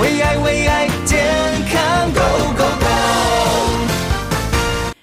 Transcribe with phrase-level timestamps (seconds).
[0.00, 1.24] 为爱为爱健
[1.70, 2.20] 康 Go
[2.56, 2.86] Go Go，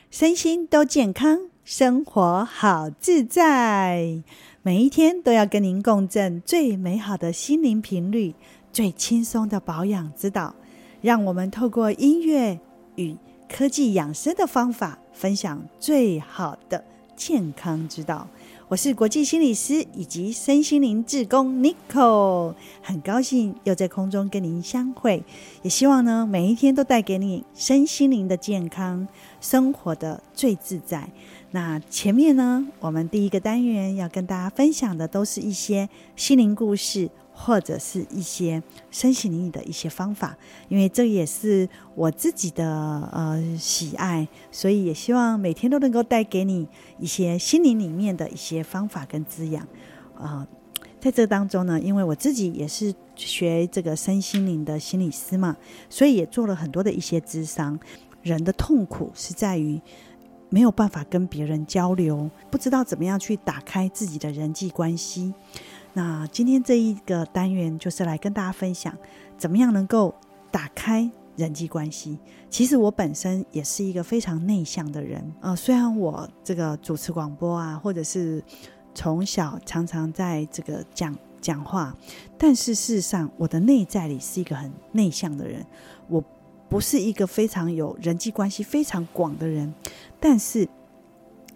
[0.10, 4.22] 身心都健康，生活好自在。
[4.62, 8.36] 每一天都要跟您共振最美好的心灵频率，
[8.74, 10.54] 最轻松的保养之道。
[11.00, 12.60] 让我们透过音乐
[12.96, 13.16] 与
[13.48, 16.84] 科技养生的方法，分享最好的
[17.16, 18.28] 健康之道。
[18.72, 25.22] 我是国际心理师以及身心灵志工 Nicole，很高兴又在空中跟您相会，
[25.62, 29.06] 也希望呢每一天都带给你身心灵的健康，
[29.42, 31.10] 生活的最自在。
[31.52, 37.10] 那前面呢，我们第一个单元要跟大家分享的都是一些心灵故事。
[37.44, 40.38] 或者是一些身心灵的一些方法，
[40.70, 46.68] 因为这也是我自己的呃喜爱，所以也希望每天都能够带给你
[47.00, 49.64] 一些心灵里面的一些方法跟滋养。
[50.14, 50.48] 啊、呃，
[51.00, 55.58] 在这当中呢，因为我自己也是学这个身心灵的心理师嘛，
[55.90, 57.80] 所以也做了很多的一些咨商。
[58.22, 59.82] 人的痛苦是在于
[60.50, 65.34] 没有办法跟别人交流，不知道怎么样去打开自己的人际关系。
[65.94, 68.98] 那今天这一个单元就是来跟大家分享，
[69.38, 70.16] 怎么样能够
[70.50, 72.18] 打开人际关系。
[72.50, 78.42] 其实我本身也是一个非常内向的人，呃，虽然我这个主持广播啊，或者是
[78.96, 81.94] 从小常常在这个讲讲话，
[82.38, 85.66] 但是事实上我的内在里是一个很内向的人，
[86.08, 86.24] 我
[86.70, 89.74] 不是一个非常有人际关系非常广的人，
[90.22, 90.66] 但是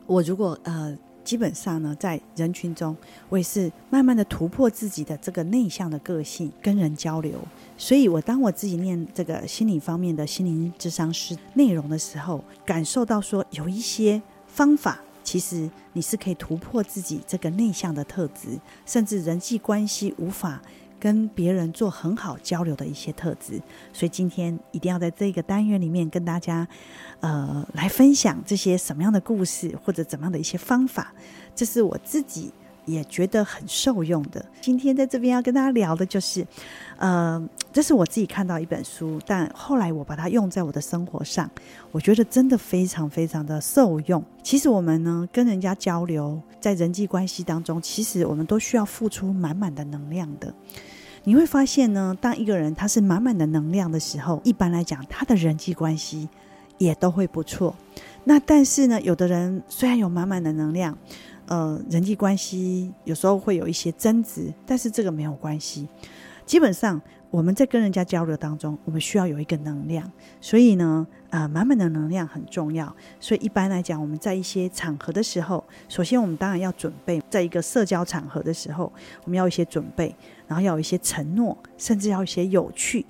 [0.05, 0.97] 我如果呃。
[1.25, 2.95] 基本上呢，在人群中，
[3.27, 7.39] 我也是慢慢的突破自己的这个内向的个性，跟人交流。
[7.77, 20.61] 所以，我当我自己念这个心理方面的心灵智商师内容的时候，感受到说有一些方法，其实你是可以突破自己这个内向的特质，甚至人际关系无法。
[21.05, 23.61] 跟别人做很好交流的一些特质，
[23.93, 26.67] 所以今天一定要在这个单元里面跟大家，
[27.19, 31.13] 呃，来分享这些什么样的故事或者怎么样的一些方法，
[31.53, 32.51] 这是我自己
[32.85, 34.43] 也觉得很受用的。
[34.59, 36.43] 今天在这边要跟大家聊的就是，
[36.97, 37.39] 呃，
[37.71, 41.47] 这是我自己看到一本书，但后来我把它用在我的生活上，
[41.91, 44.23] 我觉得真的非常非常的受用。
[44.41, 50.51] 其实我们呢跟人家交流，在人际关系当中，其实我们都需要付出满满的能量的。
[51.27, 56.29] 你会发现呢，当一个人他是满满的能量的时候，一般来讲，他的人际关系
[56.77, 57.75] 也都会不错。
[58.23, 60.95] 那但是呢，有的人虽然有满满的能量，
[61.47, 65.87] 呃，人际关系有时候会有一些争执，但是这个没有关系。
[66.45, 72.95] 基本上我们在跟人家交流当中，我们需要有一个能量，所以呢，呃，满满的能量很重要。
[73.19, 78.89] 所以一般来讲，我们在一些场合的时候，首先我们当然要准备，在一个社交场合的时候，
[79.25, 80.15] 我们要一些准备。
[80.47, 83.03] 然后要有一些承诺，甚至要一些有趣。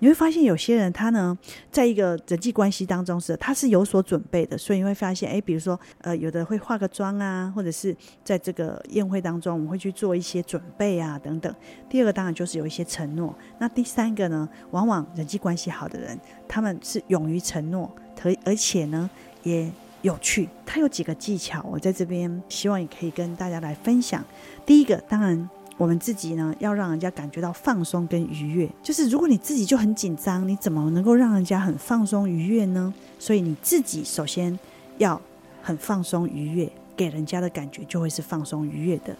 [0.00, 1.34] 你会发现有些人他呢，
[1.70, 11.50] 在一个人际关系当中是他是有所准备的，所以你会发现，哎，比如说，呃，有的会化个妆啊，或者是在这个宴会当中，我们会去做一些准备啊，等等。
[11.88, 13.34] 第二个当然就是有一些承诺。
[13.58, 17.90] 那第三个呢，往往人际关系好的人，他们是勇于承诺，
[18.22, 19.10] 而而且呢
[19.42, 19.68] 也
[20.02, 20.48] 有趣。
[20.64, 24.24] 它有几个技巧，我在这边希望也可以跟大家来分享。
[24.64, 25.50] 第一个，当然。
[25.78, 28.68] 我们自己呢，要让人家感觉到放松跟愉悦。
[28.84, 32.92] 就是如果你自己就很紧张，你怎么能够让人家很放松愉悦呢？
[33.18, 34.56] 所以你自己首先
[34.98, 35.20] 要
[35.60, 39.16] 很放松愉悦，给人家的感觉就会是放松愉悦的。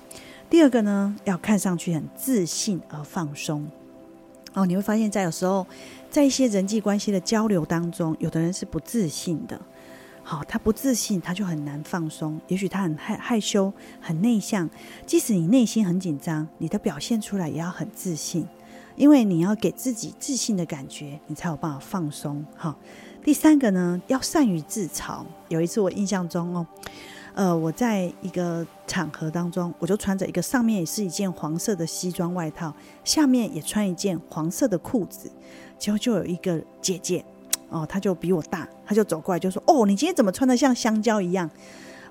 [0.49, 3.67] 第二个呢，要看上去很自信而放松。
[4.53, 5.67] 哦，你会发现在有时候
[6.13, 9.59] 在一些人际关系的交流当中，有的人是不自信的。
[10.23, 12.39] 好，他不自信，他就很难放松。
[12.49, 14.69] 也许他很害害羞、很内向。
[15.07, 18.47] 即使你内心很紧张，你的表现出来也要很自信，
[18.95, 22.45] 因为你要给自己自信的感觉，你才有办法放松。
[22.59, 22.77] 好，
[23.25, 25.25] 第三个呢，要善于自嘲。
[25.49, 26.67] 有一次我印象中哦，
[27.33, 35.33] 呃，我在一个场合当中，我就穿着一个上面也是一件黄色的西装外套，下面也穿一件黄色的裤子，
[35.83, 37.25] 结果就有一个姐姐。
[37.69, 41.51] 哦，她就比我大，她就走过来就说：“哦，你今天怎么穿得像香蕉一样？”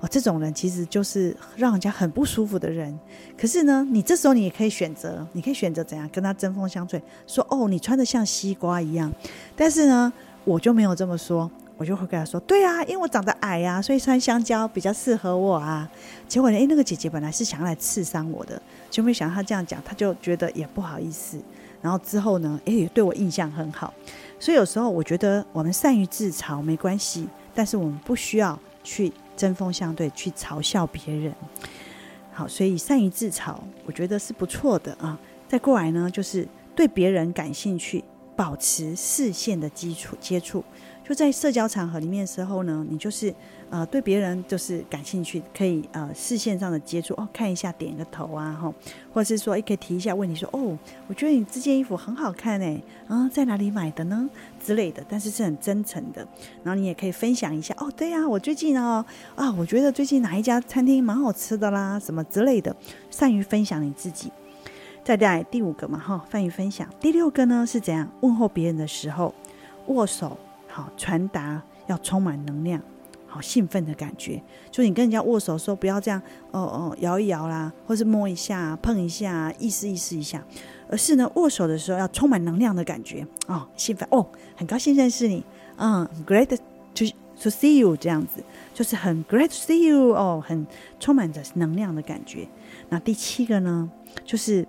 [0.01, 2.99] 哦，这种人其实就是让人家很不舒服的人。
[3.37, 9.09] 可是呢，你这时候你也可以选择，你可以选择怎样跟他针锋相对，说：“哦，你穿得像西瓜一样。”
[9.55, 10.11] 但是呢，
[10.43, 15.89] 我就没有这么说，我就会跟他说：“对啊，因为我长得矮呀，所以穿香蕉比较适合我啊。”
[16.27, 21.39] 结果呢，诶，那个姐姐本来是想要来刺伤我的，就没想到她这样讲，她就觉得也不好意思。
[21.81, 23.93] 然后之后呢，诶，对我印象很好。
[24.39, 31.33] 所以有时候我觉得我们善于自嘲没关系，但是我们不需要去针锋相对，去嘲笑别人。
[32.33, 33.55] 好，所以善于自嘲，
[33.85, 35.19] 我觉得是不错的啊。
[35.47, 38.03] 再过来呢，就是对别人感兴趣，
[38.35, 40.63] 保持视线的基础接触。
[41.03, 43.33] 就在社交场合里面的时候呢，你就是
[43.71, 48.71] 呃对别人就是感兴趣，可以呃视线上的接触哦，看一下点个头啊哈，
[49.11, 50.77] 或者是说也可以提一下问题说哦，
[51.07, 54.29] 我觉得你这件衣服很好看哎，啊在哪里买的呢
[54.63, 56.27] 之类的，但是是很真诚的。
[56.63, 59.03] 然后你也可以分享一下哦，对呀，我最近哦
[59.35, 62.75] 啊，我觉得最近哪一家餐厅蛮好吃的啦，什么之类的，
[63.09, 64.31] 善于分享你自己。
[65.03, 66.87] 再来第五个嘛哈，善于分享。
[66.99, 69.33] 第六个呢是怎样问候别人的时候
[69.87, 70.37] 握手。
[70.67, 72.81] 好，传达要充满能量，
[73.31, 74.41] 好兴奋的感觉。
[74.69, 80.43] 就你跟人家握手的时候，不要这样，哦哦，摇一摇啦，或是摸一下、碰一下、意思意思一下，
[80.89, 85.43] 而是呢，握手的时候要充满能量的感觉，哦，兴奋哦，很高兴认识你，
[85.77, 87.05] 嗯，great to
[87.41, 88.43] to see you，这样子
[88.73, 90.67] 就是很 great to see you，哦，很
[90.99, 92.47] 充满着能量的感觉。
[92.89, 93.89] 那第七个呢，
[94.25, 94.67] 就是，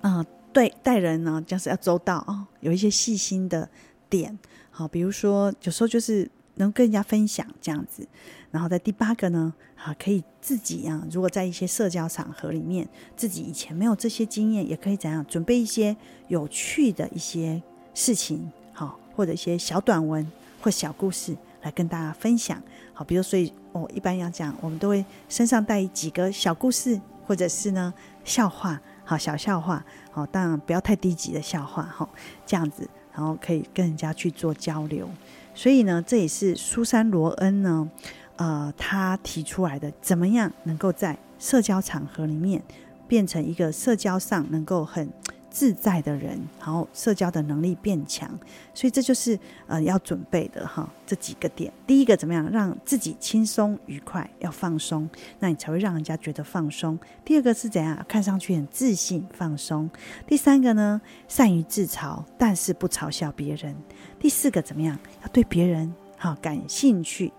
[0.00, 3.68] 啊、对待人呢，就是要周到哦，有一些细心的
[4.08, 4.36] 点。
[4.70, 6.28] 好，比如说有时候就是
[6.58, 8.06] 能跟人家分享这样子，
[8.50, 15.96] 然后在第八个呢，啊，可以自己啊，如果在一些社交场合里面，自己以前没有这些经验，也可以怎样准备一些
[16.28, 17.62] 有趣的一些
[17.94, 22.62] 事情，好，或者一些小短文或小故事来跟大家分享。
[22.92, 27.92] 好，比如所以哦，一般要讲，我们都会身上带几个小故事，或者是呢
[28.24, 32.08] 笑话，好，小笑话，好，当然不要太低级的笑话，好，
[32.44, 32.88] 这样子。
[33.14, 35.10] 然后可以跟人家去做交流，
[35.58, 37.90] 所以呢，这也是苏珊·罗恩呢，
[38.36, 42.62] 呃，他提出来的，怎么样能够在社交场合里面
[43.08, 45.10] 变成一个社交上能够很
[45.58, 48.30] 自在的人，然后社交的能力变强，
[48.72, 51.72] 所以这就是呃要准备的哈这几个点。
[51.84, 55.10] 第一个怎么样让自己轻松愉快，要放松，
[55.40, 56.96] 那你才会让人家觉得放松。
[57.24, 59.90] 第二个是怎样看上去很自信放松。
[60.28, 63.74] 第三个呢，善于自嘲，但是不嘲笑别人。
[64.20, 67.32] 第四个怎么样要对别人好感兴趣，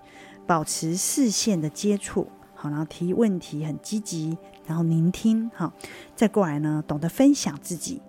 [0.45, 4.37] 保持视线的接触，好，然后提问题很积极。
[4.67, 5.73] 然后聆听，好，
[6.15, 7.99] 再过来呢，懂得分享自己，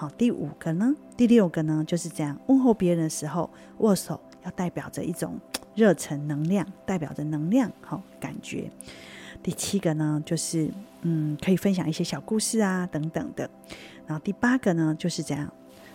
[0.00, 0.08] 好。
[0.16, 3.50] 第五个呢，第六个呢，就是这样问候别人的时候，
[3.80, 5.38] 握手要代表着一种
[5.76, 8.70] 热忱能量，代表着能量，好感觉。
[9.42, 10.70] 第七个呢，就是
[11.02, 13.50] 嗯，可以分享一些小故事啊，等等的。
[14.06, 15.52] 然后第八个呢，就是这样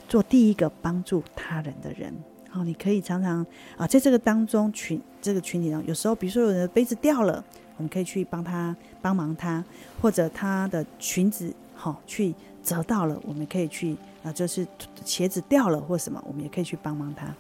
[0.08, 2.14] 做第一个帮助他人的人。
[2.52, 3.44] 好，你可以常常
[3.76, 7.44] 啊，在这个当中群这个群体中，有时候比如说有人杯子掉了。
[7.78, 9.62] 我们可以去帮他帮忙他，
[10.02, 12.34] 或者他的裙子好、去
[12.66, 14.68] 折到了，我们可以去啊，就是
[15.06, 17.34] 鞋子掉了或什么，我们也可以去帮忙他。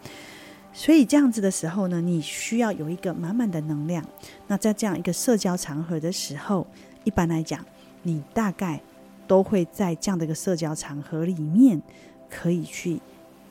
[0.71, 4.05] 所以这样子的时候呢，你需要有一个满满的能量。
[4.47, 6.67] 那在这样一个社交场合的时候，
[7.03, 7.65] 一般来讲，
[8.03, 8.79] 你大概
[9.25, 11.81] 都会在这样的一个社交场合里面，
[12.29, 12.99] 可以去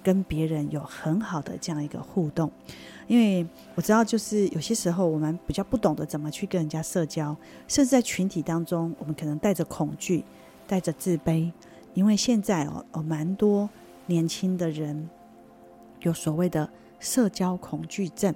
[0.02, 2.52] 跟别人有很好的这样一个互动。
[3.06, 7.34] 因为我知道，就是有些时候我们比较不懂得怎么去跟人家社交，
[7.68, 10.22] 甚至在群体当中，我们可能带着恐惧，
[10.66, 11.50] 带着自卑。
[11.94, 13.68] 因为现在哦，有蛮多
[14.06, 15.08] 年轻的人
[16.00, 16.68] 有所谓的
[16.98, 18.34] 社交恐惧症。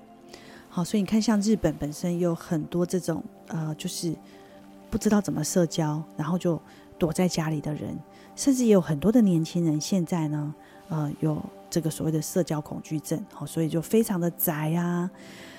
[0.68, 4.14] 好，所以你看，像日本本身有很多这种呃，就是
[4.90, 6.60] 不知道怎么社交，然后就
[6.98, 7.98] 躲在家里的人，
[8.36, 10.54] 甚至也有很多的年轻人现在呢，
[10.88, 11.40] 呃，有。
[11.70, 15.10] 这个所谓的社交恐惧症，好，所以就非常的宅啊。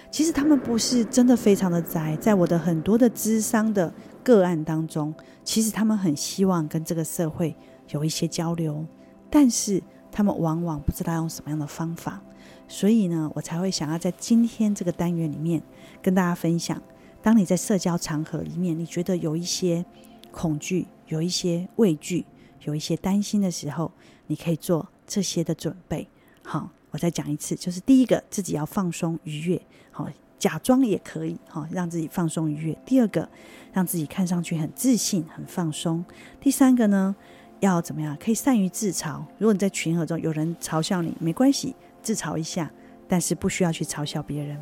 [0.09, 7.55] 其实他们不是真的非常的宅，在我的很多的智商的个案当中，其实他们很希望跟这个社会
[7.89, 8.85] 有一些交流，
[9.29, 12.21] 但是他们往往不知道用什么样的方法。
[12.67, 15.61] 所以呢，我才会想要在今天这个单元里面
[16.01, 16.81] 跟大家分享：
[17.21, 19.83] 当你在社交场合里面，你觉得有一些
[20.31, 22.25] 恐惧、有一些畏惧、
[22.65, 23.91] 有一些担心的时候，
[24.27, 24.87] 你可以做。
[25.11, 26.07] 这些的准备，
[26.43, 29.59] 好，我再讲一次，就是第一个，自己要放松愉悦，
[29.89, 30.07] 好，
[30.39, 32.77] 假装也可以，哈，让自己放松愉悦。
[32.85, 33.29] 第二个，
[33.73, 36.03] 让自己看上去很自信、很放松。
[36.39, 37.15] 第三个呢，
[37.59, 38.17] 要怎么样？
[38.17, 39.21] 可以善于自嘲。
[39.37, 42.71] 如果你在群合中有人嘲笑你，没关系，自嘲一下，
[43.07, 44.57] 但是不需要去嘲笑别人。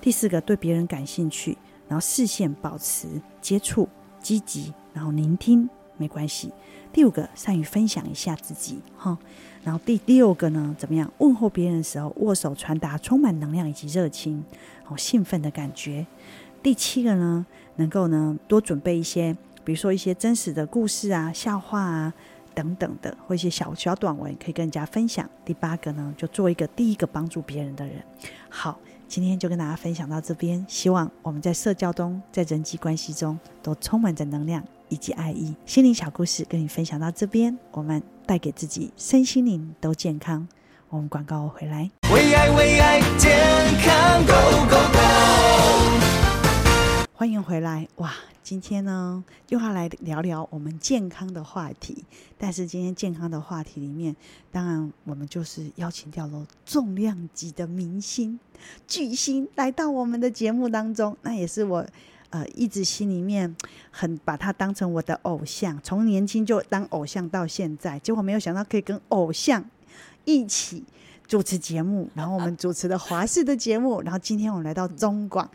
[0.00, 1.56] 第四个，对别人感兴趣，
[1.88, 3.06] 然后视线保持
[3.40, 3.88] 接触，
[4.20, 6.52] 积极，然后聆听，没关系。
[6.92, 9.16] 第五个，善于分享一下自己，哈。
[9.62, 11.12] 然后第六个呢，怎么样？
[11.18, 14.42] 问候别人的时候，握手传达充满能量以及热情，
[14.82, 16.06] 好兴奋的感觉。
[16.62, 17.44] 第七个呢，
[17.76, 22.12] 能够呢多准备一些，比如说一些真实的故事啊、笑话啊
[22.54, 25.28] 等等的，或一些小小短文，可以跟人家分享。
[25.44, 28.02] 第八个呢，就做一个第一个帮助别人的人。
[28.48, 35.56] 好，今天就跟大家分享到这边，希望我们在社交中，在人际关系中都充满着能量以及爱意。
[35.64, 38.02] 心灵小故事跟你分享到这边，我们。
[38.26, 40.46] 带给自己身心灵都健康，
[40.88, 41.90] 我们广告回来。
[42.14, 43.36] 为爱为爱健
[43.80, 44.32] 康 Go
[44.68, 45.00] Go Go！
[47.12, 48.14] 欢迎回来哇！
[48.44, 52.04] 今天呢又要来聊聊我们健康的话题，
[52.38, 54.14] 但是今天健康的话题里面，
[54.52, 58.38] 当然我们就是邀请到了重量级的明星
[58.86, 61.84] 巨星来到我们的节目当中，那也是我
[62.30, 63.54] 呃一直心里面
[63.90, 69.64] 很把他当成我的偶像，从年轻就当偶像到现在，结果没有想到可以跟偶像。
[70.26, 70.84] 一起
[71.26, 75.50] 主持节目，然后我们主持的华视的节目，然后今天我们来到中广，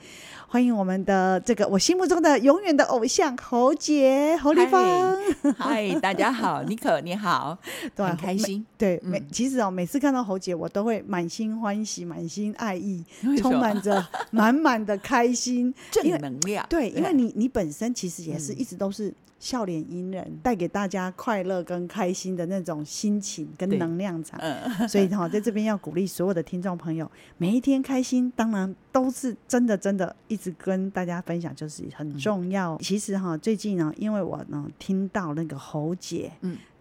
[0.47, 5.17] 欢迎我们的这个我心目中的永远的偶像侯姐侯丽芳。
[5.57, 7.57] 嗨，大家好，妮可你好，
[7.95, 8.65] 对，很开心。
[8.77, 13.03] 对，每、嗯、其实哦，每次看到侯姐，我都会满心欢喜，满心爱意，
[13.37, 16.65] 充满着满满的开心， 正能量。
[16.69, 19.13] 对，因为你你本身其实也是一直都是。
[19.37, 32.73] 笑脸迎人，带给大家快乐跟开心的那种心情跟能量场，嗯、所以哈，在这边要鼓励所有的听众朋友，每一天开心，当然都是真的真的，一直跟大家分享就是很重要。
[32.73, 36.31] 嗯、其实哈，最近呢，因为我呢听到那个侯姐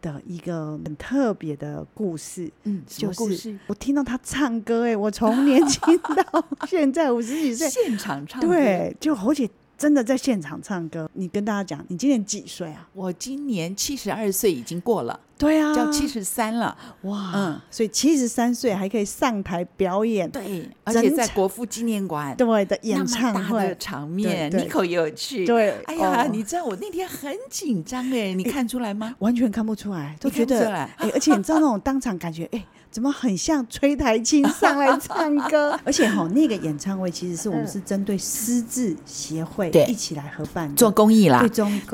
[0.00, 9.48] 的一个很特别的故事，嗯，就是我听到她唱歌，哎，我从年轻到现在五十几岁， 现场唱歌，对，就侯姐。
[9.84, 12.88] 真的在现场唱歌，你跟大家讲，你今年几岁啊？
[12.94, 15.20] 我今年七十二岁，已经过了。
[15.36, 16.74] 对啊，叫七十三了。
[17.02, 25.44] 哇，嗯，所以七十三岁还可以上台表演，对，而且在国父纪念馆对的演唱会的场面，妮可也有去。
[25.44, 29.14] 对，哎呀，你知道我那天很紧张哎，你看出来吗？
[29.18, 32.64] 完全看不出来，都觉得哎，而且你知道那种当场感觉哎。
[32.94, 35.76] 怎么很像崔苔青上来唱歌？
[35.82, 41.44] 而且哈、哦，那个演唱会其实是我们是针对失智协会一起来合办做公益啦。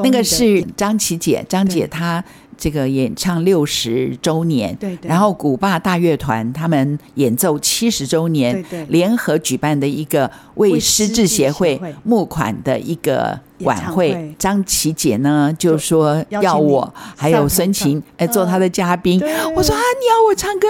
[0.04, 2.22] 那个是张琪姐，张姐她。
[2.60, 14.34] 这个演唱六十周年，对，对，然后古巴大乐团他们演奏七十周年，对对，联合举办的一个为失智协会募款的一个晚会。
[14.38, 19.18] 张琪姐呢就说要我还有孙晴哎做她的嘉宾，
[19.56, 20.68] 我说啊你要我唱歌，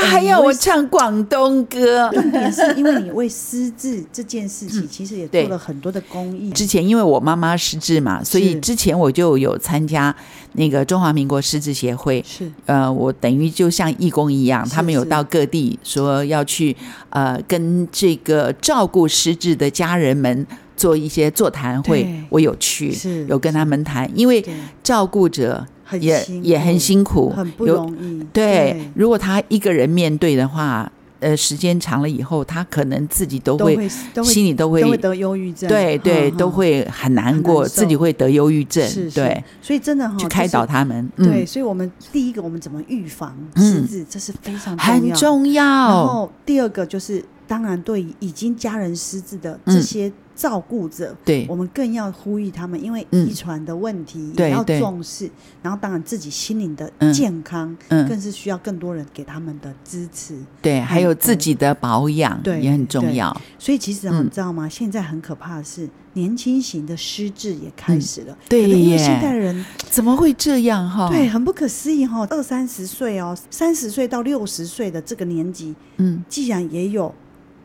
[0.00, 2.10] 她还要我唱广东歌。
[2.12, 6.50] 重点是因为你为失智这件事情其实也做了很多的公益。
[6.52, 10.14] 之前因为我妈妈失智嘛，所以之前我就有参加
[10.54, 12.24] 那个中华民国失智协会。
[12.26, 12.50] 是。
[12.66, 16.74] 呃，我等于就像义工一样，他们有到各地说要去
[17.10, 24.44] 呃跟这个照顾失智的家人们做一些座谈会，我有去，是有跟他们谈，因为
[24.82, 25.66] 照顾者
[25.98, 28.22] 也也很辛苦，很不容易。
[28.32, 30.90] 对，如果他一个人面对的话。
[31.22, 33.76] 呃，时间长了以后，他可能自己都会，
[34.24, 45.62] 心里都会，都会得忧郁症，对对，都会很难过，自己会得忧郁症，是，对，所以真的哈，去开导他们，对，所以我们第一个，我们怎么预防失智，这是非常很重要。
[45.62, 50.10] 然后第二个就是，当然对已经家人失智的这些。
[50.40, 55.30] 照顾者，对，我们更要呼吁他们，因为遗传的问题也要重视。
[55.60, 60.34] 然后，当然自己心灵的健康，嗯，更是需要更多人给他们的支持。
[60.62, 63.38] 对，还有自己的保养，对，也很重要。
[63.58, 64.66] 所以，其实你知道吗？
[64.66, 68.34] 现在很可怕的是，年轻型的失智也开始了。
[68.48, 70.88] 对，因为现代人怎么会这样？
[70.88, 72.26] 哈，对，很不可思议哈。
[72.30, 77.14] 二三十岁哦，三十岁到六十岁的这个年纪，嗯，既然也有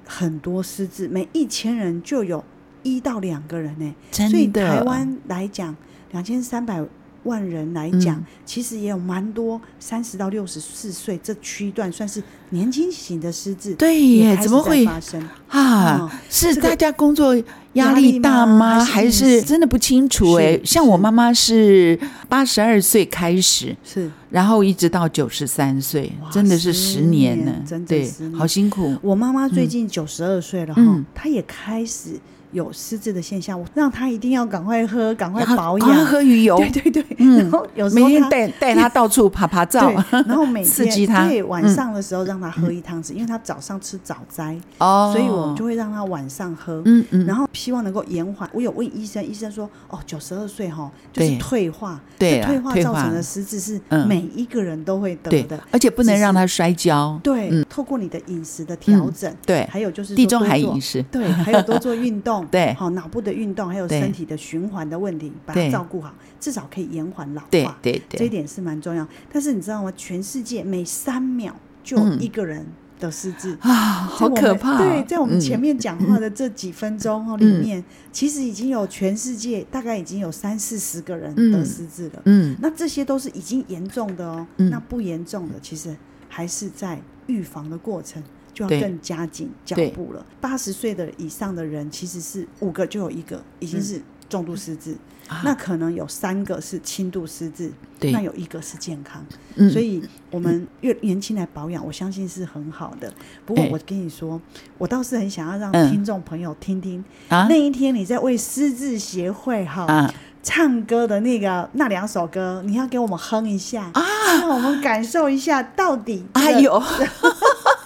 [0.05, 2.43] 很多失智，每一千人就有。
[2.85, 5.75] 一到两个人呢，所以台湾来讲，
[6.11, 6.79] 两千三百
[7.23, 13.73] 万人来讲，嗯、其实也有蛮多三十到六十四岁这区段算是年轻型的失智。
[13.73, 16.01] 对耶，怎么会发生啊？
[16.01, 17.35] 嗯、是大家工作
[17.73, 18.83] 压力大吗？
[18.85, 20.33] 还是真的不清楚？
[20.33, 21.99] 哎，像我妈妈是
[22.29, 28.95] 八十二岁开始，是，然后一直到九十三岁，真的是十年呢，真的对，好辛苦。
[29.01, 32.19] 我妈妈最近九十二岁了哈，嗯、她也开始。
[32.55, 36.57] 有失智的现象，我让他一定要赶快喝，赶快保养，喝鱼油。
[36.71, 41.27] 对对对，嗯，然后有时候每天带带他到处爬爬照，然后每天刺激他。
[41.27, 48.49] 对，晚上的时候让他喝一汤匙，因为他早上吃早斋，哦，所以我们就会让他晚上喝，嗯嗯，然后希望能够延缓。
[48.53, 57.19] 我有问医生，医生说，哦，九十二岁哈，就是退化，对，退化造成的失智是每一个人都会得的，而且不能让他摔跤。
[57.21, 62.44] 对，透过你的饮食的调整，对，还有就是地中海饮食，对，还有多做运动。
[62.51, 67.47] 对，好，脑部的运动还有身体的循环的问题，把它照顾好，至少可以延缓老化。
[67.49, 69.07] 对对对，这一点是蛮重要。
[69.31, 69.91] 但是你知道吗？
[69.95, 72.65] 全世界每三秒就一个人
[72.99, 74.77] 得失智啊，好可怕！
[74.77, 82.21] 对，在我们前面讲话的这几分钟哦里面，其实已经有全世界大概已经有三四十个人得失智了。
[82.25, 84.47] 嗯，那这些都是已经严重的哦。
[84.57, 85.95] 那不严重的，其实。
[86.27, 88.21] 还是在预防的过程，
[88.55, 90.25] 就要更加紧脚步了。
[90.41, 94.95] 八十岁的以上的人，其实是五个就有一个已经是重度失智。
[95.43, 97.71] 那可能有三个是轻度失智，
[98.13, 103.11] 那有一个是健康，嗯、所以我们越年轻来保养，我相信是很好的。
[103.43, 104.41] 不过我跟你说，欸、
[104.77, 114.03] 我倒是很想要让听众朋友听听，嗯、那一天你在为失智协会哈、啊、唱歌的那个那两首歌，你要给我们哼一下啊，
[114.39, 116.47] 让我们感受一下到底、这个。
[116.47, 116.83] 哎呦，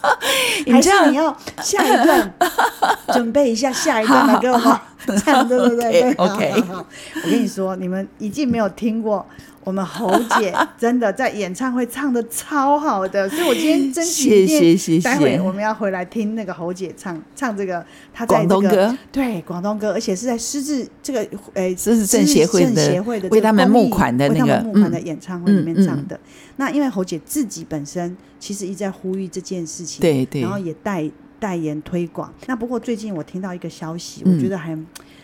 [0.72, 2.34] 还是你要下一段
[3.14, 4.80] 准备一下下一段来给我。
[5.26, 5.92] 唱对不对？
[5.92, 6.64] 对， OK。
[6.70, 6.86] 我
[7.30, 9.26] 跟你说，你们已经没有听过
[9.64, 15.02] 我们侯姐真的在演唱会唱的超好的，所以我今天真谢谢谢谢。
[15.02, 26.20] 待会我们要回来听那个侯姐唱唱这个，她在这个广东歌，对广东歌，而且是在失智这个诶失智症协会的协会的为他们募款的那个募款的演唱会里面唱的。
[26.56, 31.10] 那因为侯姐自己本身其实一直在呼吁这件事情，对对，然后也代。
[31.42, 34.78] 代言推广，那不过最近我听到一个消息，嗯、我觉得还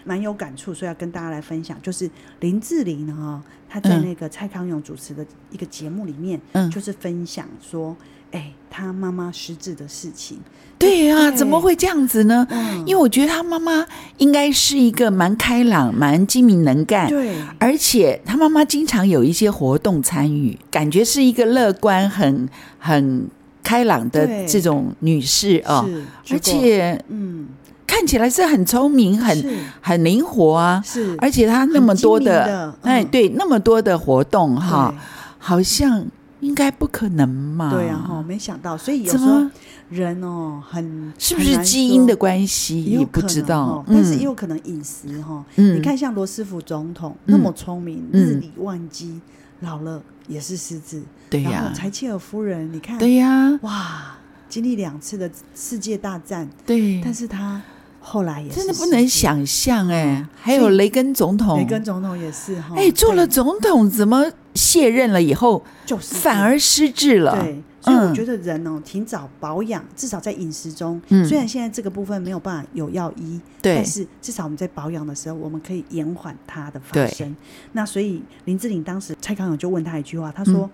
[0.06, 3.44] 蛮有感触，所以要跟大家来分享，就是林志玲哈，
[3.76, 7.94] 她在那个蔡康永主持的一个节目里面，嗯，就是分享说，
[8.32, 10.38] 哎、欸，她妈妈失智的事情。
[10.80, 12.48] 对啊，对怎么会这样子呢？
[12.50, 13.86] 嗯、因为我觉得他妈妈
[14.18, 22.48] 应该是一个蛮开朗、蛮精明能干，对，而且他妈妈经常有一些活动参与，感觉是一个乐观、很
[22.80, 23.28] 很。
[23.68, 25.90] 开朗的这种女士哦，
[26.30, 27.48] 而且嗯，
[27.88, 30.82] 看起来是很聪明、很很灵活啊。
[30.86, 34.94] 是，而且他那么多的哎，对，那么多的活动哈，
[35.38, 36.06] 好像
[36.40, 37.70] 应该不可能嘛。
[37.70, 39.42] 对啊，哈，没想到，所以有时候
[39.90, 42.84] 人哦，很是不是基因的关系？
[42.84, 45.44] 也不知道，但是也有可能饮食哈。
[45.56, 49.20] 你看，像罗斯福总统那么聪明，日理万机，
[49.62, 50.02] 老了。
[50.28, 51.52] 也是失智，对呀。
[51.52, 54.18] 然后柴契尔夫人，你看，对呀，哇，
[54.50, 57.62] 经历两次的世界大战，对，但是他
[58.08, 60.26] 后来也是真的不能想象哎。
[60.40, 67.36] 还有雷根总统，雷根总统也是哈，哎，做了总统怎么卸任了以后，就是反而失智了？
[67.44, 67.62] 对。
[67.82, 77.36] 所以我觉得人哦，提早保养，至少在饮食中，虽然现在这个部分没有办法有药医，但是至少我们在保养的时候，我们可以延缓它的发生。
[77.74, 80.68] 那所以林志玲当时蔡康永就问他一句话，他说：“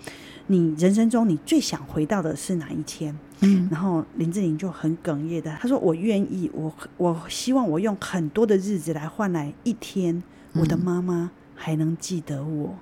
[0.48, 10.24] 你人生中你最想回到的是哪一天？”嗯，然后林志玲就很哽咽的她说：“我愿意，我我希望我用很多的日子来换来一天，
[10.54, 12.74] 我的妈妈还能记得我。”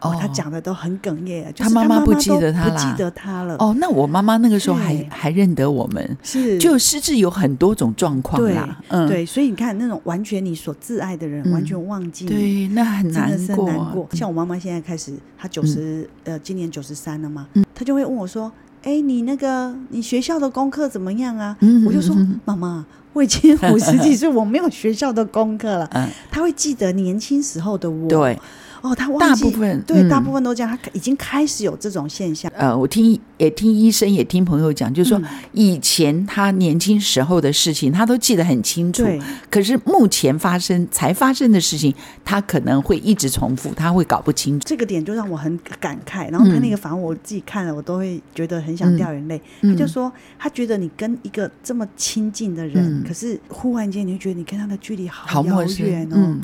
[0.00, 3.56] 哦，他讲的都很哽咽，他妈妈不记得他了，不记得他了。
[3.58, 8.80] 哦，那我妈妈那个时候还还认得我们，是就失智有很多种状况啦。
[8.90, 14.08] 嗯，对，所以你看那种完全你所挚爱的人完全忘记，对，那很难过，难过。
[14.12, 25.88] 像我妈妈现在开始，她九十呃，今年九十三了嘛，她就会问我说：“哎，你那个你学校的功课怎么样啊？”我就说：“妈妈，我已经五十几岁，我没有学校的功课了。
[25.94, 28.08] ”嗯，她会记得年轻时候的我。
[28.08, 28.38] 对。
[28.80, 32.50] 哦，他忘记大部分对，嗯、大部分都这样，他已经开始有这种现象。
[32.54, 35.20] 呃，我听也听医生也听朋友讲，就是说
[35.52, 39.04] 以前他年轻时候的事情，他都记得很清楚。
[39.04, 39.20] 对。
[39.50, 44.66] 可是目前发生才发生的事情，他可能会一直重复，他会搞不清楚。
[44.68, 46.30] 这个点就让我很感慨。
[46.30, 49.40] 然后他那个访问，我自己看了，我都会觉得很想掉眼泪。
[49.62, 56.36] 嗯、他就说，他觉得你跟一个这么亲近的人，嗯、可是忽然间你就觉得你跟他的距离好遥远哦。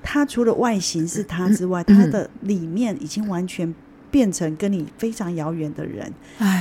[0.00, 3.72] 嗯他除了外形是他之外，他的里面已经完全
[4.10, 6.10] 变成跟你非常遥远的人，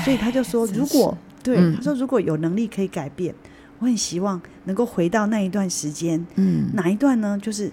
[0.04, 3.34] 所以他就说，如果对他说，如果有能力可以改变，
[3.80, 6.26] 我很希望能够回到那一段时间。
[6.36, 7.40] 嗯，哪一段呢？
[7.42, 7.72] 就是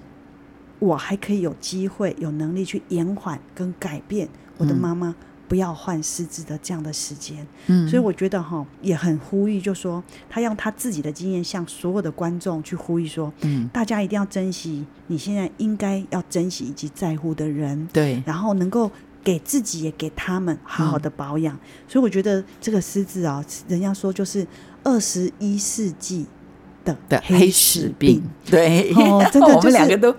[0.79, 5.15] 我还可以有机会、有能力去延缓跟改变我的妈妈。
[5.49, 18.91] 不要换师资的这样的时间，嗯，所以我觉得哈也很呼吁，就说他用他自己的经验向所有的观众去呼吁说，嗯，大家一定要珍惜你现在应该要珍惜以及在乎的人，对，然后能够
[19.23, 21.55] 给自己也给他们好好的保养。
[21.55, 24.47] 嗯，所以我觉得这个狮子啊，人家说就是
[24.83, 26.27] 二十一世纪。
[27.09, 28.93] 的黑死病，对，
[29.33, 30.15] 真的 我们两个都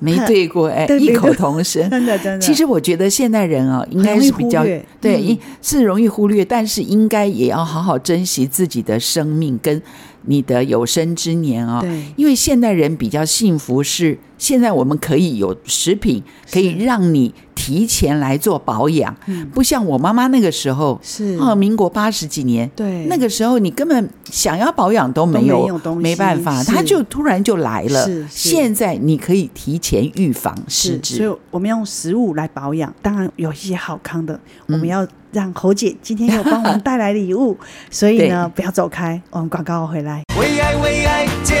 [0.00, 2.38] 没对过，哎，异口同声， 真的真的。
[2.38, 4.64] 其实我觉得现代人啊，应该是比较
[5.00, 9.80] 对，是容易忽略，但是应该也要好好珍惜自己的生命跟
[10.22, 11.80] 你的有生之年啊。
[11.80, 17.34] 对，因为现代人比较幸福，是现在我们可以有食品可以让你。
[17.58, 19.16] 提前来做保养，
[19.52, 28.04] 不像我妈妈那个时候是啊，民国八十几年，对，那个时候你根本想要保养都没有，没办法，他就突然就来了。
[28.04, 37.56] 是，现在你可以提前预防失智，所以我们用食物来保养，当然有一些好康的，我们要让侯姐今天又帮我们带来礼物，
[37.90, 40.22] 所以呢，不要走开，我们广告回来。
[40.38, 41.56] 为爱为爱健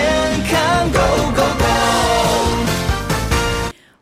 [0.46, 2.05] 康 Go Go Go！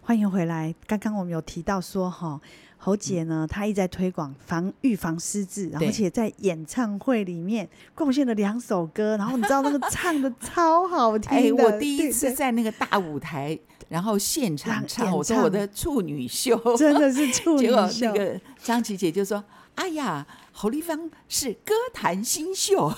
[0.07, 0.75] 欢迎回来。
[0.87, 2.39] 刚刚我们有提到说，哈，
[2.77, 11.65] 侯姐呢，她一直在推广防预防失智，而且在演唱会里面贡献了两首歌，然后你知道那个唱的超好听的。
[11.65, 17.89] 哎，我第一次在那个大舞台，然后现场唱，我说我的处女秀，真的是处女秀。
[17.89, 19.43] 结果那个张琪姐就说。
[19.77, 20.25] 哎呀，
[20.57, 22.93] 侯丽芳是歌坛新秀，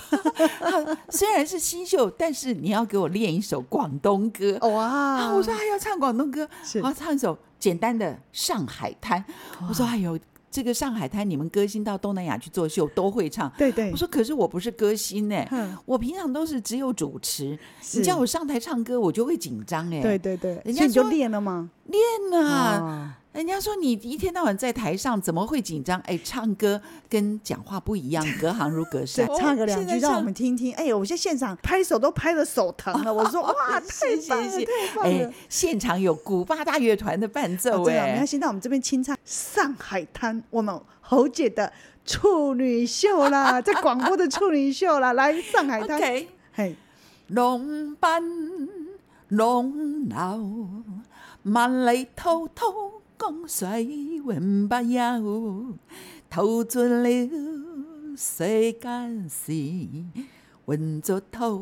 [1.09, 5.33] 虽然是新秀，但是你要给我练一首广东歌哇、啊！
[5.33, 6.47] 我说还要唱广东歌，
[6.83, 9.19] 好唱一首简单的《上海滩》。
[9.67, 10.17] 我说哎呦，
[10.51, 13.89] 这个《上海滩》你们歌星到东南亚去做秀都会唱，对对。
[13.89, 15.43] 我说可是我不是歌星呢，
[15.85, 17.57] 我平常都是只有主持，
[17.95, 19.99] 你叫我上台唱歌，我就会紧张哎。
[19.99, 21.71] 对对对，人家就练了吗？
[21.85, 22.79] 练啊。
[22.79, 25.99] 哦人家说你一天到晚在台上怎么会紧张？
[26.07, 29.27] 哎，唱歌跟讲话不一样，隔行如隔山。
[29.37, 30.73] 唱个两句让我们听听。
[30.73, 33.13] 哎呦，我现在现场拍手都拍的手疼了。
[33.13, 35.27] 我说哇， 太棒了，太棒了！
[35.27, 38.13] 哎，现场有古巴大乐团的伴奏哎。
[38.13, 41.71] 你看，现在我们这边清唱《上海滩》，我们侯姐的
[42.03, 46.01] 处女秀啦， 在广播的处女秀啦，来《上海滩》。
[46.53, 46.75] 嘿，
[47.27, 48.67] 浪奔
[49.27, 50.67] 浪流，
[51.43, 52.65] 万里滔滔。
[53.17, 55.77] 江水永不休，
[56.29, 57.09] 淘尽了
[58.15, 59.51] 世间事，
[60.65, 61.59] 混作滔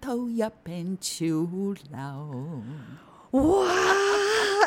[0.00, 1.24] 滔一片潮
[1.90, 2.62] 流。
[3.32, 3.66] 哇！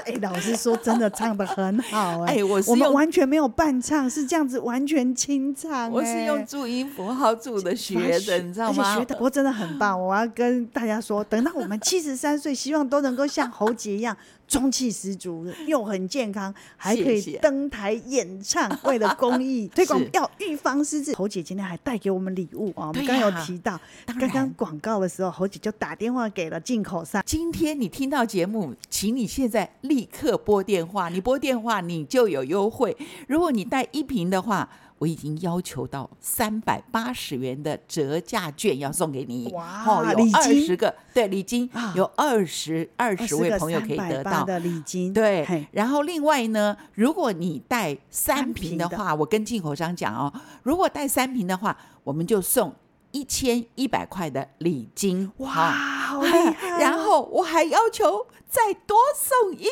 [0.06, 5.92] 哎，老师说真的唱得很好哎，我我们完全没有伴唱，是这样子完全清唱。
[5.92, 9.04] 我是用注音符号注的学的，你知道吗？
[9.20, 10.00] 我真的很棒。
[10.00, 14.16] 我要跟大家说，等到我们七十三岁，希望都能够像侯杰一样。
[14.52, 21.16] 中气十足，又很健康，还可以登台演唱，谢谢为了公益 推广，要预防失智。
[21.16, 22.90] 侯姐今天还带给我们礼物啊！
[22.90, 23.80] 我们刚有提到，
[24.20, 27.24] 刚刚广告的时候，侯姐就打电话给了进口商。
[27.26, 32.98] 今天你听到节目，请你现在立刻拨电话，你拨电话你就有优惠。
[33.30, 34.70] 如果你带一瓶的话。
[35.02, 45.68] 我已经要求到三百八十元的折价券要送给你，哇，哦有二十个，对，礼金有二十二十位朋友可以得到的礼金，对。
[45.72, 52.72] 然后另外呢，如果你带三瓶的话，我跟进口商讲哦，如果带三瓶的话，我们就送。
[53.14, 56.80] 一千一百块的礼金，哇，好厉害！
[56.80, 59.70] 然后我还要求再多送一瓶，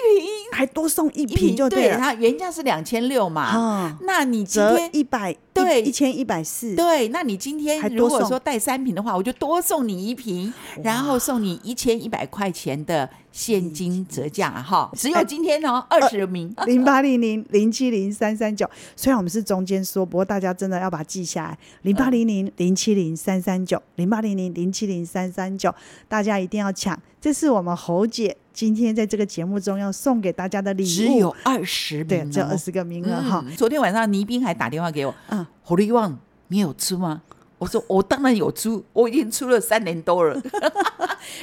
[0.53, 1.97] 还多送一瓶就对了。
[1.97, 5.81] 它原价是两千六嘛，那你今天一百对。
[5.81, 13.09] 一千一百四，对，那你今天如果说带三瓶的话，我就多送你一瓶，然后送你一千一百块钱的。
[13.31, 16.51] 现金折价哈，只有今天哦，二十名。
[16.65, 18.67] 零八零零零七零三三九。
[18.95, 25.73] 虽然我们是中间说，不过大家真的要把它记下来，零八零零零七零三三九，零八零零零七零三三九，
[26.07, 26.99] 大家一定要抢。
[27.21, 33.41] 这是我们侯姐今天在这个节目中要送给大家的礼物，只有二十名，对，只有二十个名额哈。
[33.55, 36.19] 昨天晚上倪斌还打电话给我，嗯，侯丽旺，
[36.49, 37.21] 你有出吗？
[37.57, 40.37] 我说我当然有出，我已经出了三年多了。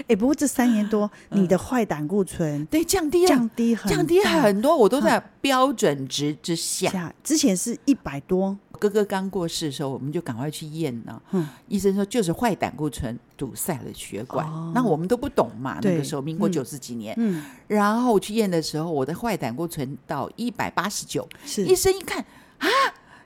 [0.00, 6.90] 哎、欸，不过这三年多，你的坏胆固醇、嗯、对降低了，降低很降低很多，我都在标准值之下。
[6.94, 8.54] 嗯、之前是一百多。
[8.78, 11.22] 哥哥刚过世的时候，我们就赶快去验了。
[11.30, 14.46] 嗯，医生说就是坏胆固醇堵塞了血管。
[14.46, 17.14] 哦、那我们都不懂嘛，那个时候民国九十几年。
[17.18, 21.28] 嗯，然后去验的时候，我的坏胆固醇到一百八十九。
[21.58, 22.24] 医生一看
[22.58, 22.68] 啊，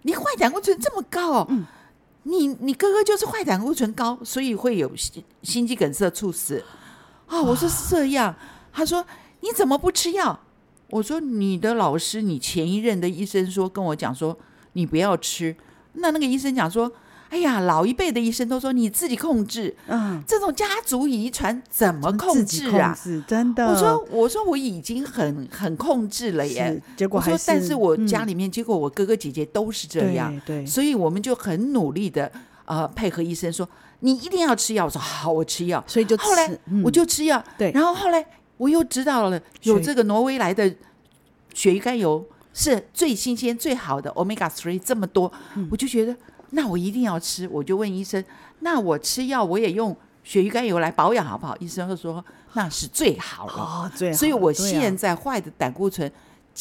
[0.03, 1.47] 你坏胆固醇这么高。
[1.51, 1.65] 嗯。
[2.25, 6.63] 你你哥哥就是坏胆固醇高，所以会有心心肌梗塞猝死
[7.27, 7.43] 啊、哦！
[7.43, 8.35] 我说是这样，
[8.71, 9.03] 他说
[9.41, 10.39] 你怎么不吃药？
[10.91, 14.37] 我说你的老师，你前一任的医生说跟我讲说
[14.75, 15.57] 你不要吃，
[15.95, 16.93] 那那个医生讲说。
[17.31, 22.93] 哎呀，老一辈的医生都说你自己控制，嗯，这种家族遗传怎么控制啊？
[22.93, 32.31] 控制真的，我说我说我已经很很控制了耶，结果还是，我说但是我家里面，嗯、结果我哥哥姐姐都是这样，对，对，所以我们就很努力的
[32.65, 33.67] 呃配合医生说
[34.01, 40.69] 你一定要吃药，我说好，我吃药，所以就后来我就吃药，对，然后后来我又知道了有这个挪威来的
[41.55, 46.17] 鳕鱼肝油是最新鲜最好的 Omega Three 这么多，嗯、我就觉得。
[46.51, 48.23] 那我一定要吃，我就问医生，
[48.61, 51.57] 那我吃药我也用鳕鱼肝油来保养好不好？
[51.59, 56.11] 医生就说那是最好的，哦、最好，所以我现在坏的胆固醇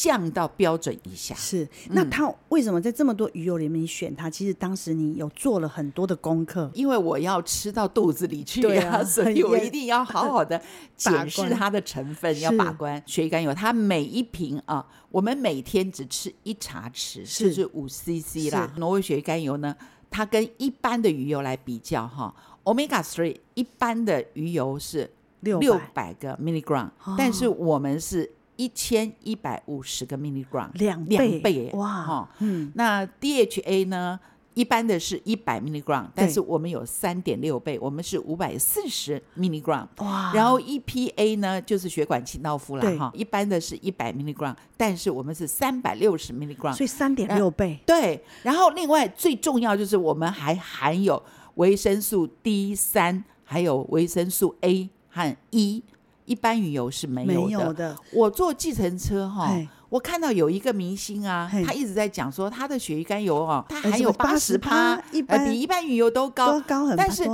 [0.00, 1.34] 降到标准以下。
[1.34, 4.30] 是，那他为什么在这么多鱼油里面选它？
[4.30, 10.58] 其实当时你有做了很多的功课，因为我要吃到肚子里去呀、 所以我一定要好好的
[10.96, 12.98] 检视它的成分， 要把关。
[13.06, 18.72] 鳕鱼肝油它每一瓶啊，我们每天只吃一茶匙，是就是五 CC 啦。
[18.78, 19.76] 挪威鳕鱼肝油呢，
[20.10, 22.34] 它跟一般的鱼油来比较哈
[22.64, 25.10] ，Omega Three 一般的鱼油是
[25.40, 28.30] 六六百个 milligram，但是我们是。
[28.60, 34.20] 一千一百五十个 milligram，两倍两倍哇哈，嗯，那 DHA 呢？
[34.52, 48.22] 一般的是一百 milligram，但是我们有三点六倍，我们是五百四十 milligram，哇，然后 EPA 呢，就是血管清道夫了哈，一般的是一百 milligram，但是我们是三百六十 milligram，所以三点六倍，对。
[48.42, 51.22] 然后另外最重要就是我们还含有
[51.54, 55.84] 维生素 D 三，还有维生素 A 和 E。
[56.30, 57.46] 一般鱼油是没有的。
[57.46, 57.96] 没有的。
[58.12, 64.94] 我坐计程车哈，嘿我看到有一个明星啊，他一直在讲说他的鳕鱼肝油哦，他含有八十趴，
[65.26, 67.24] 呃，比一般鱼油都高，都高很多，但是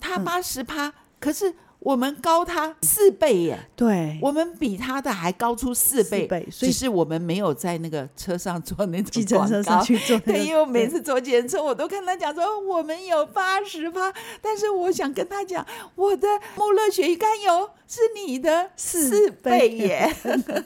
[0.00, 1.54] 他八十趴，嗯、可是。
[1.80, 9.82] 我们高他四倍耶，对，我们比他的还高出四倍，倍，所以只是我们没有在那个车上做那种广告。
[9.82, 14.12] 去做，对，因为我每次坐计程车，我都跟他讲说我们有八十趴，
[14.42, 20.14] 但是我想跟他讲，我的穆勒雪鱼肝油是你的四倍耶，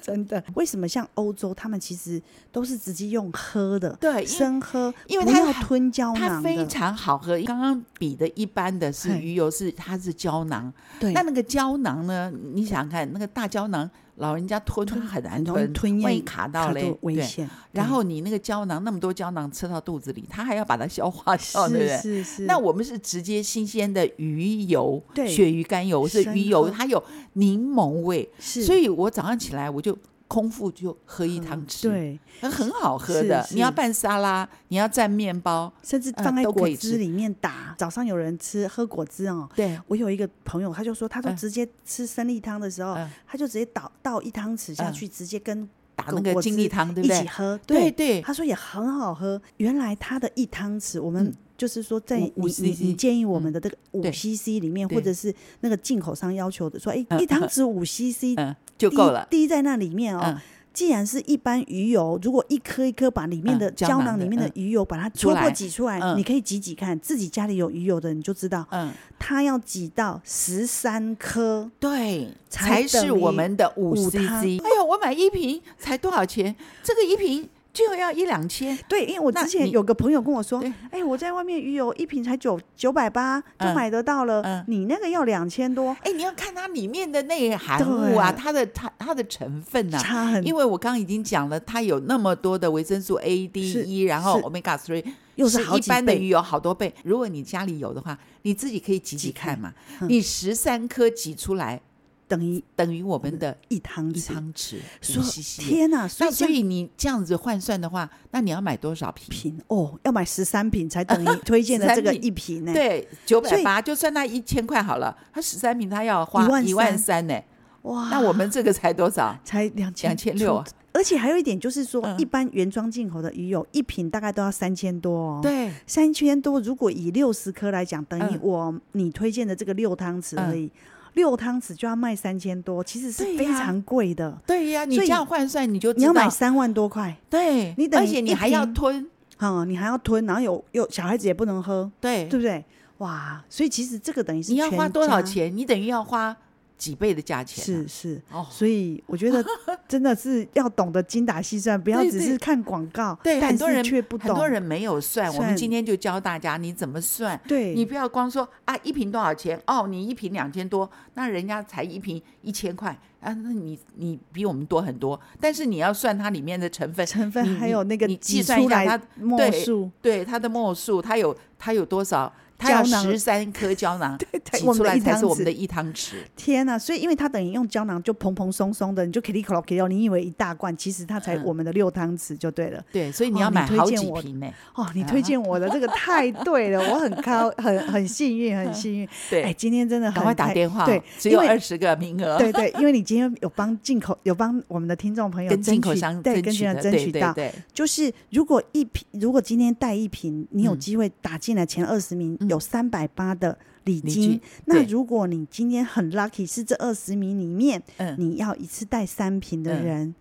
[0.03, 0.43] 真的。
[0.55, 2.21] 为什么像欧洲，他们其实
[2.55, 7.37] 都是直接用喝的，对，生喝，因为它要吞胶囊，它非常好喝。
[7.43, 10.73] 刚刚比的一般的是鱼油，是它是胶囊。
[11.01, 12.33] 对那那个胶囊呢？
[12.53, 17.51] 你想想看，那个大胶囊，老人家吞吞很难吞，吞咽卡到嘞，危险。
[17.73, 21.99] 然后你那个胶囊那么多胶囊吃到肚子里，他还要把它消化掉，对不对？
[21.99, 22.43] 是是。
[22.45, 29.99] 那我们是直接新鲜的鱼油，对鳕鱼肝油是鱼油，它有柠檬味，所以我早上起来我就。
[30.27, 33.47] 空腹就喝一汤匙，对，很好喝的。
[33.53, 37.75] 你要拌沙拉，你要蘸面包，甚至放在果汁里面打。
[37.79, 39.49] 早上有人吃喝果汁哦。
[39.55, 47.17] 对，我有一个朋友，他就说，他说直接吃生力汤的时候，他就直接倒倒一汤匙下去，直接跟打那个精力汤，对不对？
[47.17, 47.61] 一起喝。
[47.67, 49.41] 对对，他说也很好喝。
[49.59, 58.35] 原来他的一汤匙，我们就是说，在你你你建议我们的这个五 CC 里面，或者是那个进口商要求的，说哎，一汤匙五 CC。
[58.91, 60.21] 就够了，滴在那里面哦。
[60.25, 60.39] 嗯、
[60.73, 74.61] 既然是一般鱼油，如果一颗一颗把里面的胶囊里面的鱼油把它戳破挤出来，嗯、你可以挤挤看，自己家里有鱼油的你就知道，嗯，它要挤到十三颗，对，才是我们的五 CC。
[74.63, 76.55] 哎呦，我买一瓶才多少钱？
[76.83, 77.49] 这个一瓶。
[77.75, 99.59] 就要一两千，对，因为我之前有个朋友跟我说，哎，我在外面鱼油一瓶才九九百八就买得到了，你那个要两千多，哎，你要看它里面的内含物啊，它的它它的成分呐，差很，因为我刚刚已经讲了，它有那么多的维生素 A、D、E，然后 Omega Three 又是一般的鱼油好多倍，如果你家里有的话，你自己可以挤挤看。
[99.59, 99.73] 嘛，
[100.09, 101.81] 你十三颗挤出来。
[102.27, 104.77] 等于等于我们的一汤匙，一汤匙。
[105.01, 105.23] 说
[105.63, 106.09] 天哪！
[106.09, 109.27] 所以所以你这样子换算的话，那你要买多少瓶？
[109.29, 112.73] 瓶哦，要买十三瓶才等于 推荐的这个一瓶呢？
[112.73, 117.39] 对，九百八，就算那一千块好了，他十三瓶他要花一万三呢。
[117.83, 118.09] 哇！
[118.09, 119.37] 那我们这个才多少？
[119.45, 120.65] 才两千两千六。
[120.93, 125.41] 而且还有一点就是说，一般原装进口的鱼油一瓶大概都要三千多哦。
[125.43, 130.71] 对，三千多，如果以六十颗来讲，等于我你推荐的这个六汤匙而已。
[131.15, 134.39] 六汤匙就要卖三千多，其实是非常贵的。
[134.47, 137.17] 对呀，你这样换算，你就你要买三万多块。
[137.31, 139.07] 对，你等而且你还要吞，
[139.39, 142.65] 嗯，你还要吞，然后有有小孩子也不能喝，对，对不对？
[142.99, 145.55] 哇，所以其实这个等于是你要花多少钱？
[145.57, 146.37] 你等于要花。
[146.85, 147.65] 几倍的价钱？
[147.65, 149.43] 是是哦，所以我觉得
[149.89, 153.19] 真的是要懂得精打细算，不要只是看广告。
[153.23, 155.35] 对，很多人却不懂，很多人没有算。
[155.35, 157.41] 我们今天就教大家你怎么算。
[157.49, 159.59] 对，你不要光说啊，一瓶多少钱？
[159.67, 165.19] 哦，你一瓶两千多，那人家才一瓶一千块啊，那你你比我们多很多。
[165.41, 172.31] 但是你要算它里面的成分，成分还有那个你计算一下它墨数，对它的墨数，它有它有多少？
[172.59, 174.19] 它要十三颗胶囊，
[174.53, 176.15] 挤出来才是我们的一汤匙。
[176.37, 176.79] 天呐！
[176.79, 179.89] 所以因为它等于用胶囊就蓬蓬松松的，你就可以可可哦。
[179.89, 182.83] 你以为一大罐，其实它才我们的六汤匙就对了。
[182.93, 184.47] 对，所以你要买好几瓶呢。
[184.75, 189.09] 哦，你推荐我的这个太对了，我很高，很很幸运，很幸运。
[189.29, 192.39] 对，哎，今天真的很赶快打电话，对，只有二十个名额。
[192.39, 197.35] 对对，因为你今天有帮进口，有帮我们的听众朋友跟进口商对跟进口争取到，
[197.73, 203.35] 就是如果一瓶，如果今天带一瓶，你有机会打进来前二十名，有三百八。
[203.35, 210.15] 的礼金，那如果你今天很 lucky 是这二十名里面，嗯，你要一次带三瓶的人，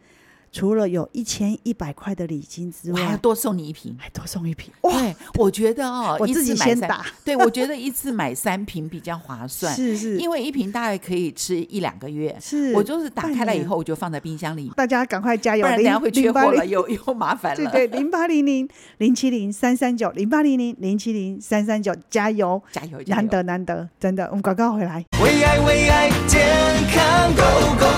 [0.54, 4.72] 除了有一千一百块的礼金之外，还要多送你一瓶，还多送一瓶。
[4.84, 7.04] 对，我觉得哦，我自己先打。
[7.26, 9.74] 对，我觉得一次买三瓶比较划算。
[9.76, 12.38] 是是，因为一瓶大概可以吃一两个月。
[12.40, 14.72] 是，我就是打开了以后，我就放在冰箱里。
[14.76, 17.72] 大家赶快加油，不然等下会缺货了，又 又麻烦了。
[17.72, 23.02] 对对，零八零零零七零三三九，零八零零零七零三三九，加油加油！
[23.08, 25.04] 难得难得，真的，我们广告回来。
[25.24, 26.46] 为爱为爱健
[26.92, 27.93] 康 Go Go！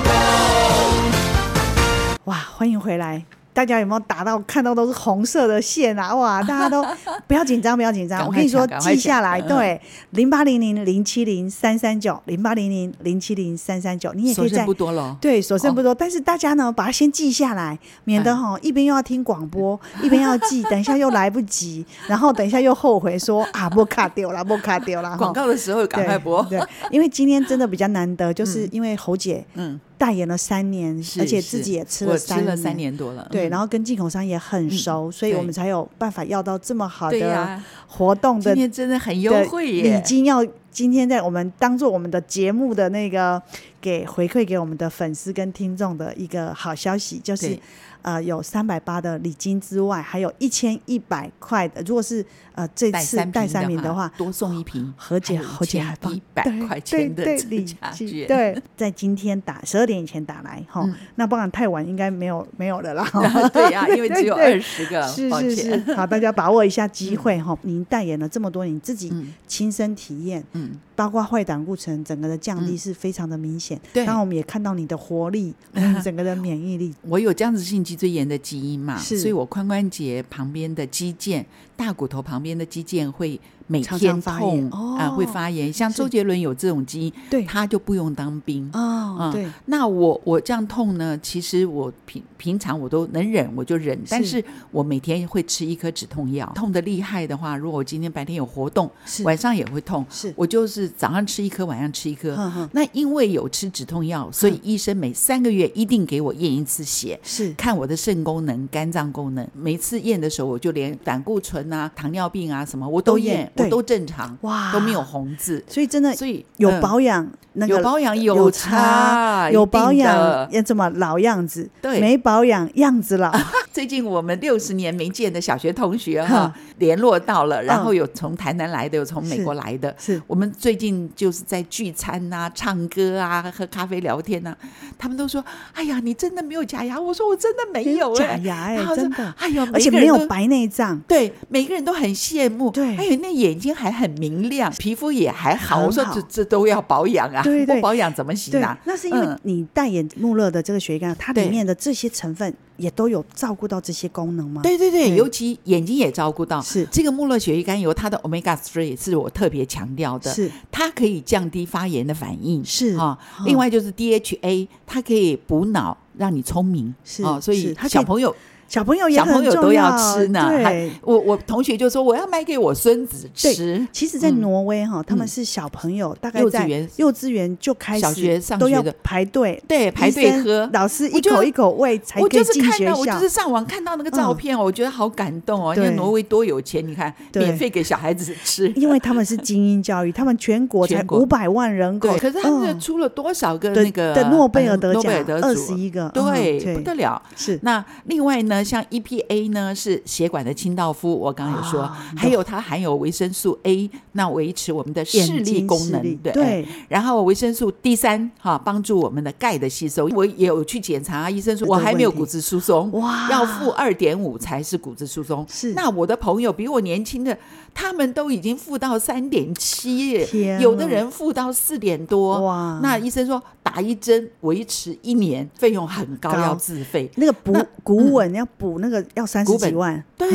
[2.25, 3.23] 哇，欢迎回来！
[3.53, 6.13] 大家有没有打到看到都是红色的线啊？
[6.13, 6.83] 哇， 大家都
[7.27, 8.25] 不要紧张，不要紧张。
[8.25, 14.55] 我跟你说，记下来，对，零八零零零七零三三九，零八零零零七零三三九，你也可以在。
[14.55, 15.15] 所剩不多了。
[15.21, 25.15] 对，所剩不多，但是大家呢，把它先记下来，免得哈一边又要听广播，一边要记， 等一下又来不及，然后等一下又后悔说啊，播卡丢了，播卡丢了。
[25.15, 26.43] 广告的时候赶快播。
[26.49, 26.59] 对，
[26.89, 29.79] 因为今天真的比较难得，就是因为侯姐，嗯。
[29.97, 33.27] 代言了三年，而且自己也吃了三年，吃了三年多了。
[33.31, 38.43] 对，然后跟进口商也很熟，所以我们才有办法要到这么好的活动的。
[38.43, 39.97] 今天真的很优惠耶！
[39.97, 43.41] 礼金要今天在我们当做我们的节目的那个
[43.86, 47.56] 给回馈给我们的粉丝跟听众的一个好消息，就是
[48.02, 52.26] 呃有三百八的礼金之外，还有一千一百块的，如果是。
[52.56, 54.93] 呃，这次带三瓶的话，多送一瓶。
[54.95, 58.26] 何姐，何姐还放一百块钱的礼金。
[58.26, 63.06] 对，在今天打十二点以前打来哈，那不然太晚应该没有没有了啦。
[63.52, 65.06] 对呀， 因为只有二十个。
[65.06, 67.60] 是是是，好，大家把握一下机会哈。
[67.63, 69.13] 您代言了这么多年，自己
[69.45, 73.79] 亲身体验，嗯，包括坏胆固醇整个的降低是非常的明显。
[73.93, 75.53] 对，然后我们也看到你的活力，
[76.03, 76.93] 整个的免疫力。
[77.01, 81.43] 我有僵直性脊椎炎的基因嘛，所以我髋关节旁边的肌腱、
[81.75, 85.73] 大骨头旁边的肌腱会每天痛啊，会发炎。
[85.73, 89.32] 像周杰伦有这种基因，对，他就不用当兵哦。
[89.34, 91.17] 对，那我我这样痛呢？
[91.21, 93.99] 其实我平平常我都能忍，我就忍。
[94.08, 96.51] 但是我每天会吃一颗止痛药。
[96.54, 98.89] 痛的厉害的话，如果我今天白天有活动，
[99.23, 100.06] 晚上也会痛。
[100.10, 102.36] 是我就是早上吃一颗，晚上吃一颗。
[102.71, 109.47] 那因为有吃止痛药，所以医生每三个月一定给我验一次血，是看我的肾功能、肝脏功能。
[109.54, 113.51] 每次验的时候，我就连胆固醇啊、糖尿病啊什么我都验。
[113.55, 117.27] 我都正常哇，都没有红字，所以真的，所以有保养，
[117.67, 123.31] 有保养有差，有保养要这么老样子，对，没保养样子老。
[123.75, 130.21] 最近我们六十年没见的小学同学哈联络到了，然后有从台南来的，有从美国来的，是。
[130.27, 134.55] 我们最近就是在聚餐呐、唱歌啊、喝咖啡聊天呐，
[134.97, 135.43] 他们都说
[135.75, 142.71] ：“哎呀，你真的没有假牙？”我说：“我真的没有假牙哎，真的，哎呦，而且没有白内障。”对，每个人都很羡慕。
[142.71, 145.83] 对，还有那眼睛还很明亮，皮肤也还好。
[145.85, 148.79] 我说这这都要保养啊，不保养怎么行啊？
[148.85, 154.62] 那是因为你代言穆勒的这个血肝，它里面的这些成分也都有照顾到这些功能吗？
[154.62, 156.62] 对对对，尤其眼睛也照顾到。
[156.62, 163.17] 是这个慕乐血液甘油，它的 Omega Three 是我特别强调的，是它可以降低发炎的反应，是啊。
[163.45, 167.39] 另外就是 DHA，它可以补脑，让你聪明，是啊。
[167.39, 168.36] 所以小朋友。
[168.67, 173.88] 小朋友也小朋友都要吃呢，对，我我同学就说我要买给我孙子吃。
[173.91, 182.95] 其实，在挪威哈，他们是小朋友，大概在幼稚园就开始，小学上都要排队，对，排队喝，老师一口一口喂才可以进学校。
[182.95, 185.73] 我就是上网看到那个照片，我觉得好感动哦。
[185.75, 197.21] 因为挪威多有钱，你看，免费给小孩子吃，因为他们是精英教育，他们全国才五百万人口，可是他们出了多少个那个的诺贝尔得奖，二十一个，对，不得了。
[197.36, 197.60] 是。
[197.62, 198.64] 那另外呢？
[198.65, 206.34] 像 EPA 呢，是血管的清道夫，我刚刚有说，哦、还有它含有维生素 A，那维持我们的视力功能，对。
[206.34, 210.08] 对然后维生素 D 三哈，帮助我们的钙的吸收。
[210.08, 215.45] 我也有去检查，医生说我还没有骨质疏松，哇，要负二点五才是骨质疏松。
[215.47, 217.38] 是，那我的朋友比我年轻的，
[217.75, 220.25] 他们都已经负到三点七，
[220.61, 222.39] 有的人负到四点多。
[222.41, 227.11] 哇，那医生说打一针维持一年，费用很高，要自费。
[227.15, 228.79] 那个补骨稳要补。
[228.85, 230.29] 那个要三十几万，对，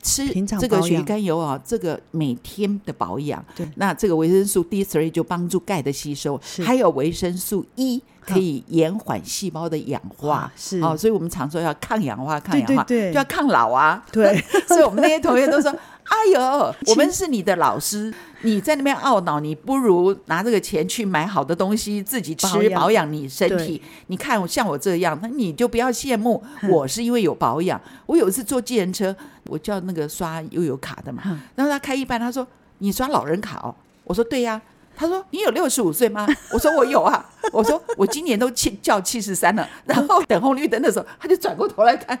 [0.00, 0.28] 吃
[0.60, 15.74] 这个血甘油啊，这个每天的保养，对，那这个维生素 D three 就帮助钙的吸收，还有维生素 E 可以延缓细胞的氧化，是，哦，所以我们常说要抗氧化，抗氧化，对，就要抗老啊，对， 所以我们那些同学都说。
[16.08, 23.82] 哎呦，我们是你的老师，你在那边懊恼，你不如拿这个钱去买好的东西自己吃，保养你身体。
[24.06, 27.80] 你看像我这样，那你就不要羡慕我，是因为有保养。
[28.06, 29.14] 我有一次坐计程车，
[29.46, 31.22] 我叫那个刷悠游卡的嘛，
[31.54, 32.46] 然后他开一半，他说
[32.78, 34.60] 你刷老人卡哦，我说对呀。
[34.98, 37.22] 他说：“你有六十五岁吗？”我说：“我有啊。
[37.52, 42.18] ”我说：“我今年都七叫七十三了。”然后等红绿灯的时候，他就转过头来看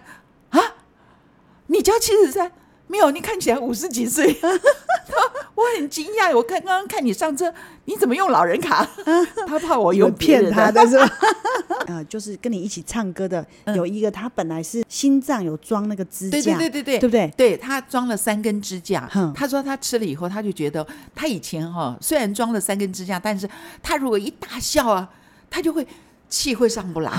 [0.50, 0.60] 啊，
[1.68, 2.52] 你叫七十三？
[2.88, 4.36] 没有，你看起来五十几岁。
[5.54, 7.52] 我很惊讶，我看刚刚看你上车，
[7.86, 8.86] 你怎么用老人卡？
[9.48, 11.08] 他怕我有骗他的是吧？
[11.88, 17.32] 呃，就是跟你一起唱歌的有一个，他本来是心脏有装那个支架，对对对对对，对不对？
[17.36, 19.08] 对，他装了三根支架。
[19.34, 23.48] 他说他吃了以后，他就觉得他以前哈虽然装了三根支架，但是
[23.82, 25.08] 他如果一大笑啊，
[25.48, 25.86] 他就会
[26.28, 27.10] 气会上不来。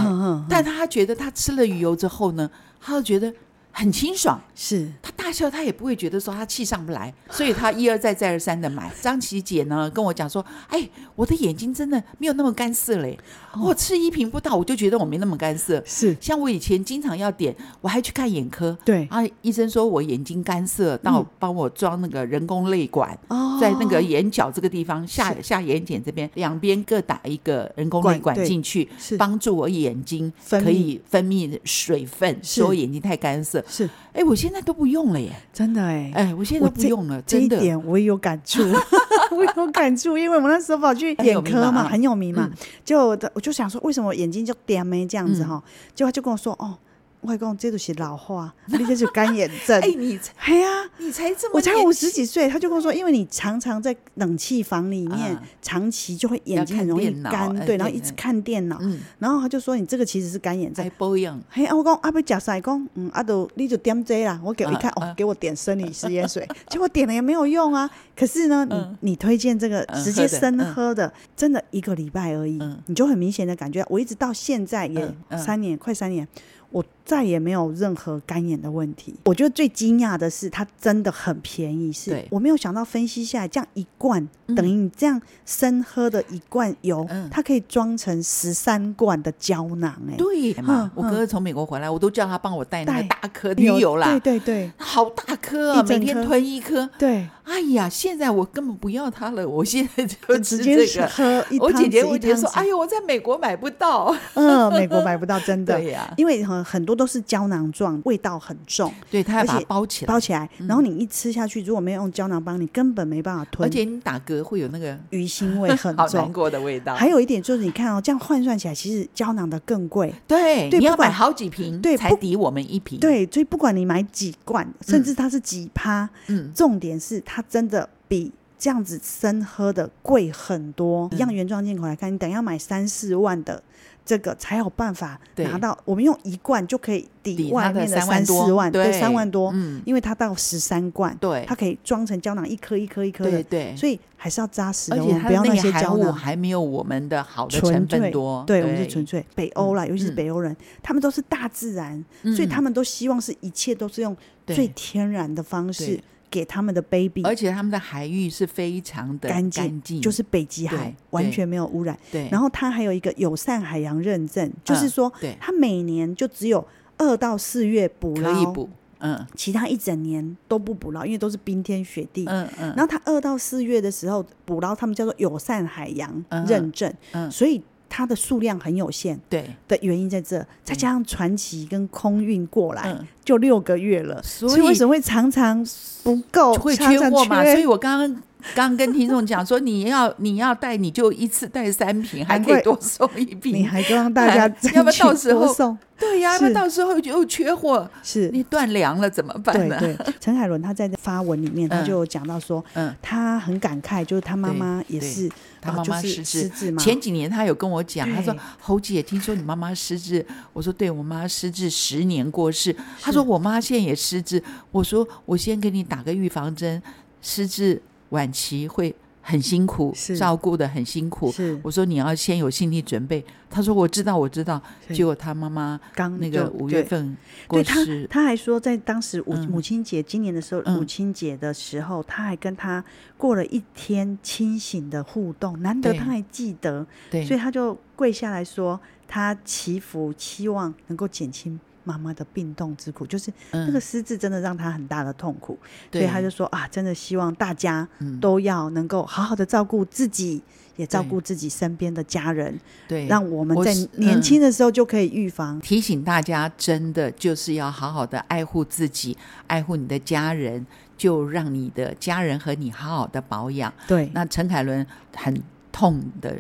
[0.48, 2.48] 但他觉得他吃了鱼油之后呢，
[2.80, 3.34] 他就觉得。
[3.78, 4.92] 很清爽，是。
[5.04, 8.92] 他大笑，他也不会觉得说他气上不来，所以他一而再再而三的买。
[9.00, 13.16] 张琪姐呢跟我讲说：“哎，我的眼睛真的没有那么干涩嘞，
[13.54, 15.80] 哦、我吃一瓶不到，我就觉得我没那么干涩。
[15.86, 16.18] 是。
[16.20, 19.06] 像我以前经常要点，我还去看眼科，对。
[19.12, 29.16] 啊，医生说我眼睛干涩，到帮我装那个人工泪管，嗯、在那个眼角这个地方下下眼睑这边两边各打一个人工泪管进去，是。
[29.18, 38.62] 帮助我眼睛可以分泌水分，说我眼睛太干涩。”是，哎，我现在都不用了耶，真的哎，哎，我现在都不用了，真的，这一点我也有感触，
[39.32, 42.50] 我有感触，因为我那时候跑去眼科嘛，很有名嘛，
[42.84, 45.62] 就我就想说，为什么眼睛就点没这样子哈，
[45.94, 46.78] 结果他就跟我说，哦。
[47.22, 49.80] 外公，这都是老化， 你这是干眼症。
[49.82, 58.80] 哎，你，哎呀，你才这么，我才五十几岁，他就跟我说，因为你常常在冷气房里面，长期就会眼睛很容易干，对，然后一直看电脑，
[59.20, 60.90] 然后他就说你这个其实是干眼症。
[60.98, 61.40] 保养。
[61.50, 67.90] 嘿，我讲阿不假晒讲，嗯，阿都你就点这啦，我给我一看，哦，给我点生理食盐水， 结果点了也没有用啊。
[68.16, 76.28] 可是呢，你你推荐这个直接生喝的，真的一个礼拜而已，你就很明显的感觉，我一直到现在也三年，快三年。
[76.70, 79.16] 我再也没有任何干眼的问题。
[79.24, 81.90] 我觉得最惊讶的是，它真的很便宜。
[81.94, 89.96] 是我没有想到，分析下来这样一罐，等于你这样生喝的一罐油，它可以装成十三罐的胶囊。
[90.12, 90.92] 哎，对嘛？
[90.94, 94.20] 我哥哥从美国回来，我都叫他帮我带那个大颗的油啦。
[94.20, 96.90] 对对对，好大颗啊，每天吞一颗。
[97.00, 101.58] 对，哎呀，现在我根本不要它了，我现在就直接喝一。
[101.60, 105.76] 我姐姐我姐说：“哎呦，我在美国买不到。”嗯，美国买不到，真的。
[105.80, 108.92] 对呀，因为很很多都是胶囊状，味道很重。
[109.10, 110.50] 对，它要把它包起来，包起来。
[110.68, 113.70] 然后你一吃下去，如果没有用胶囊帮，你根本没办法吞。
[113.70, 116.96] 而且你打嗝会有那个鱼腥味，很重， 难过的味道。
[116.96, 120.14] 还有一点就是，你看哦，这样换算起来，其实胶囊的更贵。
[120.28, 123.00] 对，你要买好几瓶，对，才抵我们一瓶。
[123.00, 131.10] 对，所以不管你买几罐，甚至它是几趴，嗯，重点是它真的比这样子生喝的贵很多。
[131.14, 133.62] 一样原装进口来看，你等要买三四万的。
[134.08, 146.14] 这个才有办法拿到，我们用一罐就可以抵外面的三四万，对，三万多，嗯，因为它到十三罐，对，它可以装成胶囊，一颗一颗一颗的，对对，所以还是要扎实的，不要那些胶囊。
[146.14, 156.02] 还没有我们的好的成分多，对，我们是纯粹北欧啦，尤其是北欧人，他们都是大自然，所以他们都希望是一切都是用最天然的方式。
[156.30, 161.98] 给他们的 baby，而且他们的海域是非常的干净，就是北极海，完全没有污染。
[162.12, 166.66] 对，然后它还有一个友善海洋认证，就是说，它每年就只有
[166.98, 168.70] 二到四月捕捞，可以捕，
[169.00, 172.26] 嗯，其他一整年都不捕捞，因为都是冰天雪地。
[172.28, 177.62] 嗯嗯，然后它二到四月的时候捕捞，他们叫做友善海洋认证，嗯，所以。
[177.90, 185.66] 它的数量很有限，对的原因在这，再加上传奇跟空运过来就六个月了，所以为什么会常常
[186.04, 187.44] 不够，会缺货嘛？
[187.44, 188.24] 所以我刚刚
[188.56, 195.78] 刚刚跟听众讲说，你要你要带，你就一次带三瓶，还可以多送一瓶，你还让大家 要不到时候送。
[196.00, 198.30] 对呀，那到时候就缺货，是。
[198.32, 199.78] 你断粮了怎么办呢？
[199.80, 205.28] 对，陈海伦他在发文里面，他就讲到说，嗯，他很感慨，就是他妈妈也是，
[205.60, 206.84] 他妈妈失智，失智嘛。
[206.84, 210.24] 前几年他有跟我讲，他说侯姐，听说你妈妈失智，
[210.54, 212.76] 我说对，我妈失智十年过世。
[213.02, 216.80] 他说我妈现在也失智，我说我先给你打个预防针，
[217.24, 218.96] 失智晚期会。
[219.30, 221.30] 很辛苦，照顾的很辛苦。
[221.30, 223.22] 是，我说你要先有心理准备。
[223.50, 224.62] 他说我知道，我知道。
[224.94, 232.82] 结果他妈妈刚那个五月份过世，他还说在当时母母亲节今年的时候，母亲节的时候，他还跟他
[233.18, 238.80] 过了一天清醒的互动，难得他还记得，所以他就跪下来说，
[239.10, 241.60] 他祈福，期望能够减轻。
[241.88, 245.58] 妈妈的病痛之苦，就是那个失智真的让他很大的痛苦，
[245.92, 247.88] 所以他就说啊，真的希望大家
[248.20, 250.44] 都要能够好好的照顾自己，
[250.76, 255.58] 也照顾自己身边的家人，对，让我们在年轻的时候就可以预防。
[255.62, 259.18] 提醒大家，真的就是要好好的爱护自己，
[259.48, 260.66] 爱护你的家人。
[260.98, 263.72] 就让你的家人和你好好的保养。
[263.88, 264.84] 对，那陈凯伦
[265.16, 266.36] 很痛的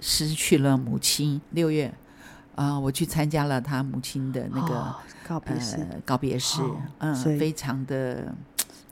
[0.00, 1.38] 失去了母亲。
[1.50, 1.92] 六月，
[2.54, 4.96] 啊、呃，我去参加了他母亲的那个、哦、
[5.26, 8.34] 告别式，呃、告别式，哦、嗯，非常的。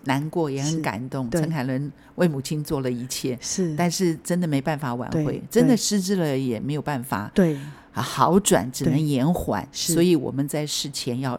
[0.04, 7.54] 难过也很感动，陈凯伦为母亲做了一切，是，但是真的没办法挽回，真的失智了也没有办法，对，
[7.92, 11.38] 好转只能延缓，所以我们在事前要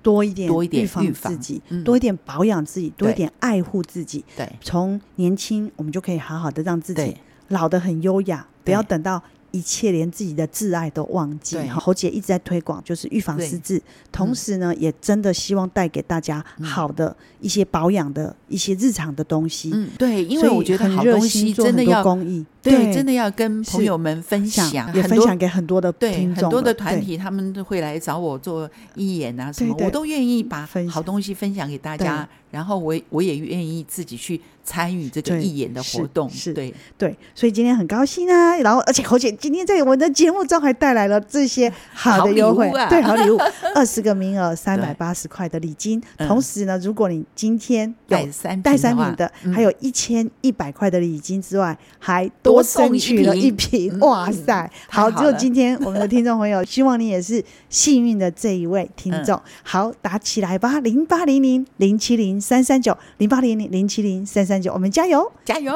[0.00, 7.14] 多一点多一点预防自己，多一点保养自己，多一点爱护自己，对，从年轻我们就可以好好的让自己
[7.48, 9.22] 老得很优雅，不要等到。
[9.50, 11.58] 一切连自己的挚爱都忘记。
[11.68, 13.80] 侯姐一直在推广，就是预防失智，
[14.12, 19.70] 同时呢，也真的希望带给大家好的一些保养的一些日常的东西。
[19.72, 26.26] 嗯，对，因为我觉得好东西真的要公益，对，真的要跟朋友们分享，也分享给很多的对。
[26.34, 32.28] 很多的团体他们都会来找我做义演啊什么，我都愿意把好东西分享给大家。
[32.50, 38.56] 然后我我也愿意自己去参与这个义演的活动，是对对，所以今天很高兴啊！
[38.58, 43.38] 然后而且侯姐今天在我们的节目中还带来了这些好的优惠，对，好礼物，
[43.74, 46.02] 二十个名额，三百八十块的礼金。
[46.18, 48.18] 同时呢，如果你今天有
[48.62, 53.98] 带三瓶的，还有一千一百块的礼金之外，还多送取了一瓶。
[54.00, 54.70] 哇塞！
[54.88, 59.40] 好，只有今天我们的听众朋友， 希望你也是幸运的这一位听众。
[59.62, 62.48] 好，打起来吧，零八零零零七零。
[62.48, 65.72] 三三九零八零零零七零三三九，我们加油，加油！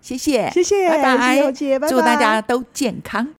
[0.00, 3.28] 谢谢，谢谢，拜拜，谢谢，拜拜，祝大家都健康。